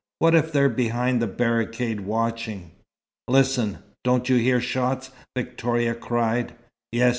"What 0.17 0.33
if 0.33 0.51
they're 0.51 0.67
behind 0.67 1.21
the 1.21 1.27
barricade, 1.27 1.99
watching?" 1.99 2.71
"Listen! 3.27 3.83
Don't 4.03 4.29
you 4.29 4.37
hear 4.37 4.59
shots?" 4.59 5.11
Victoria 5.37 5.93
cried. 5.93 6.55
"Yes. 6.91 7.09